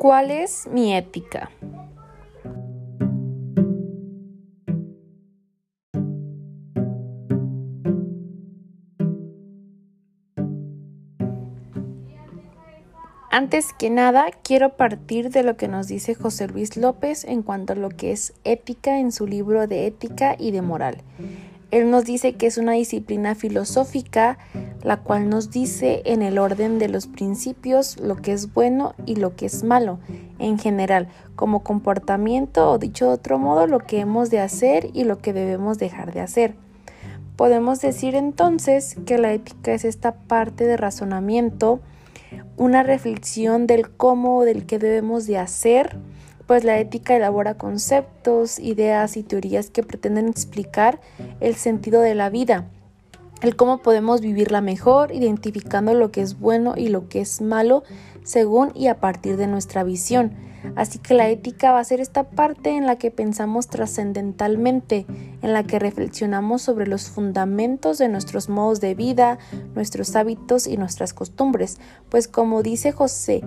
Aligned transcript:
¿Cuál 0.00 0.30
es 0.30 0.66
mi 0.72 0.94
ética? 0.94 1.50
Antes 13.30 13.74
que 13.74 13.90
nada, 13.90 14.28
quiero 14.42 14.78
partir 14.78 15.28
de 15.28 15.42
lo 15.42 15.58
que 15.58 15.68
nos 15.68 15.86
dice 15.88 16.14
José 16.14 16.48
Luis 16.48 16.78
López 16.78 17.24
en 17.24 17.42
cuanto 17.42 17.74
a 17.74 17.76
lo 17.76 17.90
que 17.90 18.12
es 18.12 18.32
ética 18.44 19.00
en 19.00 19.12
su 19.12 19.26
libro 19.26 19.66
de 19.66 19.86
ética 19.86 20.34
y 20.38 20.50
de 20.50 20.62
moral. 20.62 21.02
Él 21.70 21.90
nos 21.90 22.06
dice 22.06 22.36
que 22.36 22.46
es 22.46 22.56
una 22.56 22.72
disciplina 22.72 23.34
filosófica 23.34 24.38
la 24.82 24.98
cual 24.98 25.28
nos 25.28 25.50
dice 25.50 26.02
en 26.04 26.22
el 26.22 26.38
orden 26.38 26.78
de 26.78 26.88
los 26.88 27.06
principios 27.06 27.98
lo 27.98 28.16
que 28.16 28.32
es 28.32 28.52
bueno 28.52 28.94
y 29.06 29.16
lo 29.16 29.36
que 29.36 29.46
es 29.46 29.62
malo, 29.62 29.98
en 30.38 30.58
general, 30.58 31.08
como 31.36 31.62
comportamiento 31.62 32.70
o 32.70 32.78
dicho 32.78 33.06
de 33.06 33.12
otro 33.12 33.38
modo, 33.38 33.66
lo 33.66 33.80
que 33.80 34.00
hemos 34.00 34.30
de 34.30 34.40
hacer 34.40 34.90
y 34.92 35.04
lo 35.04 35.18
que 35.18 35.32
debemos 35.32 35.78
dejar 35.78 36.12
de 36.12 36.20
hacer. 36.20 36.54
Podemos 37.36 37.80
decir 37.80 38.14
entonces 38.14 38.96
que 39.06 39.18
la 39.18 39.32
ética 39.32 39.72
es 39.72 39.84
esta 39.84 40.12
parte 40.12 40.66
de 40.66 40.76
razonamiento, 40.76 41.80
una 42.56 42.82
reflexión 42.82 43.66
del 43.66 43.90
cómo 43.90 44.38
o 44.38 44.44
del 44.44 44.66
qué 44.66 44.78
debemos 44.78 45.26
de 45.26 45.38
hacer, 45.38 45.96
pues 46.46 46.64
la 46.64 46.78
ética 46.78 47.16
elabora 47.16 47.54
conceptos, 47.54 48.58
ideas 48.58 49.16
y 49.16 49.22
teorías 49.22 49.70
que 49.70 49.82
pretenden 49.82 50.28
explicar 50.28 51.00
el 51.40 51.54
sentido 51.54 52.00
de 52.00 52.14
la 52.14 52.28
vida, 52.28 52.66
el 53.42 53.56
cómo 53.56 53.78
podemos 53.78 54.20
vivirla 54.20 54.60
mejor, 54.60 55.12
identificando 55.12 55.94
lo 55.94 56.10
que 56.10 56.20
es 56.20 56.38
bueno 56.38 56.74
y 56.76 56.88
lo 56.88 57.08
que 57.08 57.20
es 57.20 57.40
malo 57.40 57.82
según 58.22 58.72
y 58.74 58.88
a 58.88 59.00
partir 59.00 59.36
de 59.36 59.46
nuestra 59.46 59.82
visión. 59.82 60.32
Así 60.76 60.98
que 60.98 61.14
la 61.14 61.28
ética 61.28 61.72
va 61.72 61.80
a 61.80 61.84
ser 61.84 62.00
esta 62.00 62.24
parte 62.24 62.76
en 62.76 62.86
la 62.86 62.96
que 62.96 63.10
pensamos 63.10 63.68
trascendentalmente, 63.68 65.06
en 65.40 65.52
la 65.54 65.64
que 65.64 65.78
reflexionamos 65.78 66.60
sobre 66.60 66.86
los 66.86 67.08
fundamentos 67.08 67.96
de 67.96 68.08
nuestros 68.08 68.50
modos 68.50 68.80
de 68.80 68.94
vida, 68.94 69.38
nuestros 69.74 70.14
hábitos 70.16 70.66
y 70.66 70.76
nuestras 70.76 71.14
costumbres. 71.14 71.78
Pues 72.10 72.28
como 72.28 72.62
dice 72.62 72.92
José 72.92 73.42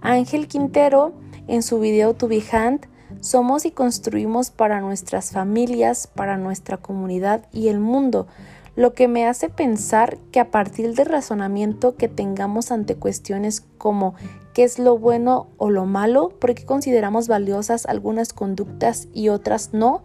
Ángel 0.00 0.48
Quintero 0.48 1.12
en 1.46 1.62
su 1.62 1.78
video 1.78 2.14
To 2.14 2.26
Be 2.26 2.42
Hand, 2.50 2.86
somos 3.20 3.64
y 3.64 3.70
construimos 3.70 4.50
para 4.50 4.80
nuestras 4.80 5.30
familias, 5.30 6.08
para 6.08 6.36
nuestra 6.36 6.76
comunidad 6.78 7.46
y 7.52 7.68
el 7.68 7.78
mundo 7.78 8.26
lo 8.76 8.92
que 8.92 9.08
me 9.08 9.26
hace 9.26 9.48
pensar 9.48 10.18
que 10.30 10.38
a 10.38 10.50
partir 10.50 10.94
del 10.94 11.06
razonamiento 11.06 11.96
que 11.96 12.08
tengamos 12.08 12.70
ante 12.70 12.94
cuestiones 12.94 13.64
como 13.78 14.14
qué 14.52 14.64
es 14.64 14.78
lo 14.78 14.98
bueno 14.98 15.48
o 15.56 15.70
lo 15.70 15.86
malo, 15.86 16.28
por 16.38 16.54
qué 16.54 16.64
consideramos 16.64 17.26
valiosas 17.26 17.86
algunas 17.86 18.34
conductas 18.34 19.08
y 19.14 19.30
otras 19.30 19.72
no, 19.72 20.02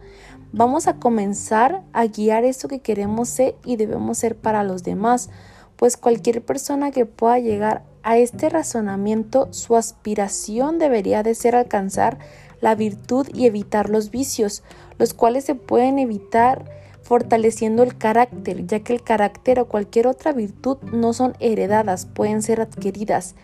vamos 0.52 0.86
a 0.86 0.96
comenzar 0.96 1.82
a 1.92 2.06
guiar 2.06 2.44
eso 2.44 2.66
que 2.66 2.80
queremos 2.80 3.28
ser 3.28 3.54
y 3.64 3.76
debemos 3.76 4.18
ser 4.18 4.36
para 4.36 4.64
los 4.64 4.82
demás, 4.82 5.28
pues 5.76 5.98
cualquier 5.98 6.42
persona 6.42 6.90
que 6.90 7.04
pueda 7.04 7.38
llegar 7.38 7.82
a 8.02 8.16
este 8.16 8.48
razonamiento, 8.48 9.48
su 9.52 9.76
aspiración 9.76 10.78
debería 10.78 11.22
de 11.22 11.34
ser 11.34 11.54
alcanzar 11.54 12.18
la 12.60 12.74
virtud 12.74 13.28
y 13.34 13.46
evitar 13.46 13.90
los 13.90 14.10
vicios, 14.10 14.62
los 14.98 15.12
cuales 15.12 15.44
se 15.44 15.54
pueden 15.54 15.98
evitar 15.98 16.81
fortaleciendo 17.02 17.82
el 17.82 17.96
carácter, 17.96 18.66
ya 18.66 18.80
que 18.80 18.94
el 18.94 19.02
carácter 19.02 19.60
o 19.60 19.66
cualquier 19.66 20.06
otra 20.06 20.32
virtud 20.32 20.78
no 20.92 21.12
son 21.12 21.34
heredadas, 21.40 22.06
pueden 22.06 22.42
ser 22.42 22.60
adquiridas. 22.60 23.34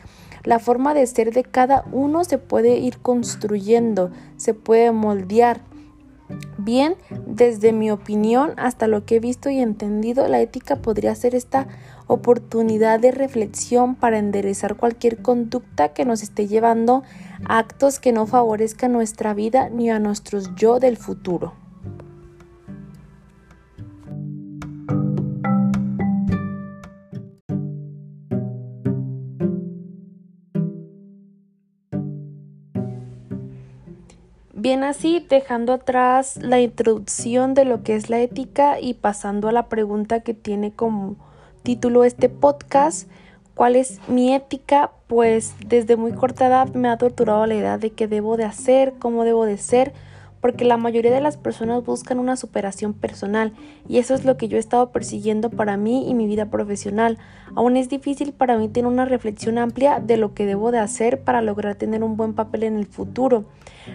La 0.45 0.59
forma 0.59 0.95
de 0.95 1.07
ser 1.07 1.33
de 1.33 1.45
cada 1.45 1.85
uno 1.93 2.25
se 2.25 2.39
puede 2.39 2.79
ir 2.79 2.99
construyendo, 2.99 4.11
se 4.37 4.55
puede 4.55 4.93
moldear. 4.93 5.61
Bien, 6.59 6.95
desde 7.27 7.73
mi 7.73 7.91
opinión, 7.91 8.53
hasta 8.57 8.87
lo 8.87 9.05
que 9.05 9.17
he 9.17 9.21
visto 9.21 9.49
y 9.49 9.61
entendido, 9.61 10.29
la 10.29 10.41
ética 10.41 10.77
podría 10.77 11.15
ser 11.15 11.35
esta 11.35 11.67
oportunidad 12.07 13.01
de 13.01 13.13
reflexión 13.13 13.95
para 13.95 14.19
enderezar 14.19 14.77
cualquier 14.77 15.23
conducta 15.23 15.91
que 15.91 16.05
nos 16.05 16.23
esté 16.23 16.47
llevando 16.47 17.03
a 17.47 17.59
actos 17.59 17.99
que 17.99 18.13
no 18.13 18.27
favorezcan 18.27 18.93
nuestra 18.93 19.35
vida 19.35 19.69
ni 19.71 19.91
a 19.91 19.99
nuestros 19.99 20.55
yo 20.55 20.81
del 20.81 20.97
futuro. 20.97 21.68
Bien 34.61 34.83
así, 34.83 35.25
dejando 35.29 35.73
atrás 35.73 36.37
la 36.43 36.59
introducción 36.59 37.55
de 37.55 37.65
lo 37.65 37.85
que 37.85 37.95
es 37.95 38.11
la 38.11 38.19
ética 38.19 38.81
y 38.81 38.95
pasando 38.95 39.49
a 39.49 39.53
la 39.53 39.69
pregunta 39.69 40.25
que 40.25 40.35
tiene 40.35 40.73
como 40.73 41.15
título 41.63 42.03
este 42.03 42.29
podcast, 42.29 43.09
¿cuál 43.55 43.77
es 43.77 44.01
mi 44.09 44.35
ética? 44.35 44.91
Pues 45.07 45.55
desde 45.65 45.95
muy 45.95 46.11
corta 46.11 46.49
edad 46.49 46.75
me 46.75 46.89
ha 46.89 46.99
torturado 46.99 47.47
la 47.47 47.55
idea 47.55 47.79
de 47.79 47.91
qué 47.91 48.09
debo 48.09 48.37
de 48.37 48.47
hacer, 48.47 48.95
cómo 48.99 49.23
debo 49.23 49.45
de 49.45 49.59
ser, 49.59 49.93
porque 50.41 50.65
la 50.65 50.77
mayoría 50.77 51.11
de 51.11 51.21
las 51.21 51.37
personas 51.37 51.85
buscan 51.85 52.19
una 52.19 52.37
superación 52.37 52.95
personal 52.95 53.53
y 53.89 53.99
eso 53.99 54.15
es 54.15 54.25
lo 54.25 54.37
que 54.37 54.49
yo 54.49 54.57
he 54.57 54.61
estado 54.61 54.91
persiguiendo 54.93 55.51
para 55.51 55.77
mí 55.77 56.09
y 56.09 56.15
mi 56.15 56.27
vida 56.27 56.47
profesional. 56.47 57.19
Aún 57.55 57.77
es 57.77 57.89
difícil 57.89 58.33
para 58.33 58.57
mí 58.57 58.69
tener 58.69 58.91
una 58.91 59.05
reflexión 59.05 59.59
amplia 59.59 60.01
de 60.01 60.17
lo 60.17 60.35
que 60.35 60.47
debo 60.47 60.71
de 60.71 60.79
hacer 60.79 61.21
para 61.21 61.43
lograr 61.43 61.75
tener 61.75 62.05
un 62.05 62.17
buen 62.17 62.35
papel 62.35 62.65
en 62.65 62.77
el 62.77 62.87
futuro. 62.87 63.45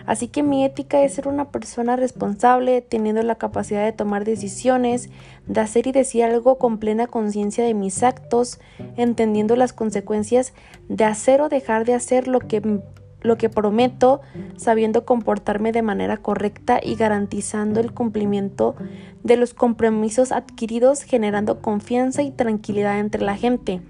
Así 0.05 0.27
que 0.27 0.43
mi 0.43 0.65
ética 0.65 1.03
es 1.03 1.13
ser 1.13 1.27
una 1.27 1.49
persona 1.49 1.95
responsable, 1.95 2.81
teniendo 2.81 3.21
la 3.21 3.35
capacidad 3.35 3.83
de 3.83 3.91
tomar 3.91 4.25
decisiones, 4.25 5.09
de 5.47 5.61
hacer 5.61 5.87
y 5.87 5.91
decir 5.91 6.23
algo 6.23 6.57
con 6.57 6.77
plena 6.77 7.07
conciencia 7.07 7.63
de 7.63 7.73
mis 7.73 8.03
actos, 8.03 8.59
entendiendo 8.97 9.55
las 9.55 9.73
consecuencias 9.73 10.53
de 10.89 11.05
hacer 11.05 11.41
o 11.41 11.49
dejar 11.49 11.85
de 11.85 11.93
hacer 11.93 12.27
lo 12.27 12.39
que 12.39 12.81
lo 13.23 13.37
que 13.37 13.49
prometo, 13.49 14.21
sabiendo 14.55 15.05
comportarme 15.05 15.71
de 15.71 15.81
manera 15.81 16.17
correcta 16.17 16.79
y 16.83 16.95
garantizando 16.95 17.79
el 17.79 17.93
cumplimiento 17.93 18.75
de 19.23 19.37
los 19.37 19.53
compromisos 19.53 20.31
adquiridos, 20.31 21.03
generando 21.03 21.61
confianza 21.61 22.21
y 22.21 22.31
tranquilidad 22.31 22.99
entre 22.99 23.23
la 23.23 23.35
gente. 23.35 23.81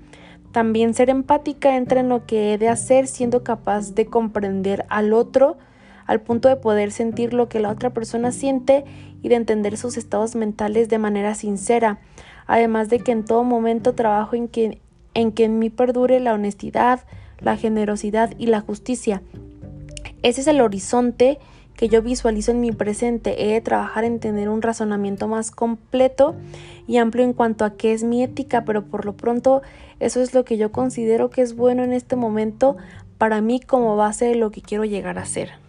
También 0.52 0.94
ser 0.94 1.10
empática 1.10 1.76
entre 1.76 2.02
en 2.02 2.10
lo 2.10 2.26
que 2.26 2.54
he 2.54 2.58
de 2.58 2.70
hacer, 2.70 3.08
siendo 3.08 3.44
capaz 3.44 3.96
de 3.96 4.06
comprender 4.06 4.86
al 4.90 5.14
otro 5.14 5.58
al 6.06 6.22
punto 6.22 6.50
de 6.50 6.56
poder 6.56 6.92
sentir 6.92 7.34
lo 7.34 7.50
que 7.50 7.60
la 7.60 7.70
otra 7.70 7.92
persona 7.92 8.32
siente 8.32 8.86
y 9.22 9.30
de 9.30 9.36
entender 9.36 9.78
sus 9.78 9.98
estados 9.98 10.36
mentales 10.36 10.90
de 10.90 11.00
manera 11.00 11.36
sincera, 11.36 12.00
además 12.46 12.90
de 12.90 13.00
que 13.00 13.12
en 13.12 13.26
todo 13.26 13.44
momento 13.44 13.94
trabajo 13.94 14.36
en 14.36 14.48
que 14.48 14.82
en, 15.16 15.32
que 15.32 15.46
en 15.46 15.60
mí 15.60 15.70
perdure 15.70 16.20
la 16.20 16.34
honestidad, 16.34 17.02
la 17.44 17.58
generosidad 17.58 18.34
y 18.38 18.48
la 18.48 18.62
justicia. 18.62 19.22
Ese 20.22 20.42
es 20.42 20.48
el 20.48 20.62
horizonte 20.62 21.40
que 21.76 21.90
yo 21.90 22.02
visualizo 22.02 22.52
en 22.52 22.62
mi 22.62 22.72
presente. 22.72 23.44
He 23.44 23.54
de 23.54 23.62
trabajar 23.62 24.04
en 24.04 24.20
tener 24.20 24.50
un 24.50 24.62
razonamiento 24.62 25.28
más 25.28 25.52
completo 25.52 26.36
y 26.88 26.98
amplio 26.98 27.24
en 27.26 27.34
cuanto 27.34 27.66
a 27.66 27.76
qué 27.76 27.94
es 27.94 28.04
mi 28.04 28.24
ética, 28.24 28.64
pero 28.66 28.86
por 28.86 29.06
lo 29.06 29.14
pronto 29.14 29.62
eso 30.00 30.22
es 30.22 30.34
lo 30.34 30.46
que 30.46 30.58
yo 30.58 30.72
considero 30.72 31.30
que 31.30 31.42
es 31.42 31.56
bueno 31.56 31.84
en 31.84 31.94
este 31.94 32.16
momento 32.16 32.78
para 33.18 33.42
mí 33.42 33.60
como 33.60 33.96
base 33.96 34.26
de 34.26 34.36
lo 34.36 34.52
que 34.52 34.62
quiero 34.62 34.86
llegar 34.86 35.18
a 35.18 35.26
ser. 35.26 35.63